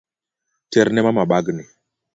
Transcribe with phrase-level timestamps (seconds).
[0.71, 1.63] Terne mama bagni